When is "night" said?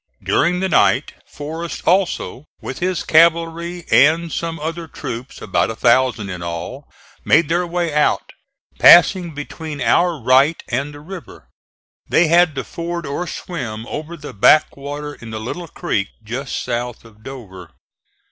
0.69-1.13